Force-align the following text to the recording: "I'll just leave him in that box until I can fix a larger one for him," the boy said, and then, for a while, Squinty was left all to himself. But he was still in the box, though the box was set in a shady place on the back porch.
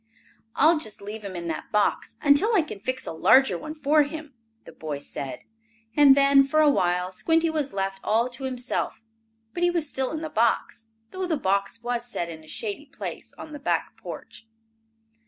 "I'll 0.55 0.79
just 0.79 0.99
leave 0.99 1.21
him 1.23 1.35
in 1.35 1.47
that 1.49 1.71
box 1.71 2.15
until 2.23 2.55
I 2.55 2.63
can 2.63 2.79
fix 2.79 3.05
a 3.05 3.11
larger 3.11 3.55
one 3.55 3.75
for 3.75 4.01
him," 4.01 4.33
the 4.65 4.71
boy 4.71 4.97
said, 4.97 5.41
and 5.95 6.17
then, 6.17 6.43
for 6.43 6.59
a 6.59 6.71
while, 6.71 7.11
Squinty 7.11 7.51
was 7.51 7.71
left 7.71 7.99
all 8.03 8.27
to 8.29 8.45
himself. 8.45 9.03
But 9.53 9.61
he 9.61 9.69
was 9.69 9.87
still 9.87 10.11
in 10.11 10.21
the 10.21 10.29
box, 10.31 10.87
though 11.11 11.27
the 11.27 11.37
box 11.37 11.83
was 11.83 12.03
set 12.03 12.29
in 12.29 12.43
a 12.43 12.47
shady 12.47 12.87
place 12.87 13.31
on 13.37 13.51
the 13.53 13.59
back 13.59 13.95
porch. 13.95 14.47